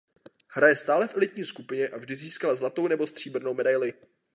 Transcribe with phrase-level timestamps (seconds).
[0.49, 3.93] Hraje stále v elitní skupině a vždy získala zlatou nebo stříbrnou medaili.